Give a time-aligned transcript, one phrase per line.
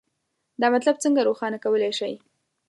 [0.61, 2.13] دا مطلب څنګه روښانه کولی شئ؟